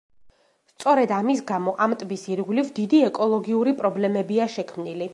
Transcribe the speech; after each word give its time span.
სწორედ 0.71 1.13
ამის 1.17 1.43
გამო, 1.51 1.75
ამ 1.87 1.95
ტბის 2.05 2.25
ირგვლივ 2.33 2.75
დიდი 2.81 3.05
ეკოლოგიური 3.13 3.79
პრობლემებია 3.83 4.53
შექმნილი. 4.59 5.09